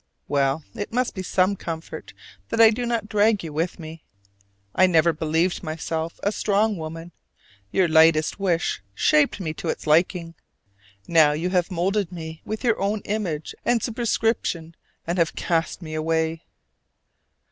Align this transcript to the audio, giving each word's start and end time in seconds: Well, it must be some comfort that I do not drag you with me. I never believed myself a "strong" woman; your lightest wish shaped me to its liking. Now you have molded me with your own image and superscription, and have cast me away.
Well, 0.27 0.63
it 0.73 0.91
must 0.91 1.13
be 1.13 1.21
some 1.21 1.55
comfort 1.55 2.15
that 2.49 2.59
I 2.59 2.71
do 2.71 2.87
not 2.87 3.07
drag 3.07 3.43
you 3.43 3.53
with 3.53 3.77
me. 3.77 4.03
I 4.73 4.87
never 4.87 5.13
believed 5.13 5.61
myself 5.61 6.19
a 6.23 6.31
"strong" 6.31 6.75
woman; 6.75 7.11
your 7.69 7.87
lightest 7.87 8.39
wish 8.39 8.81
shaped 8.95 9.39
me 9.39 9.53
to 9.53 9.67
its 9.69 9.85
liking. 9.85 10.33
Now 11.07 11.33
you 11.33 11.51
have 11.51 11.69
molded 11.69 12.11
me 12.11 12.41
with 12.43 12.63
your 12.63 12.81
own 12.81 13.01
image 13.01 13.53
and 13.63 13.83
superscription, 13.83 14.73
and 15.05 15.19
have 15.19 15.35
cast 15.35 15.83
me 15.83 15.93
away. 15.93 16.45